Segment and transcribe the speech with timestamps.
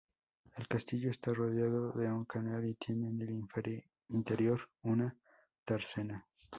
[0.57, 3.79] El castillo está rodeado de un canal y tiene en el
[4.11, 5.15] interior una
[5.63, 6.27] dársena.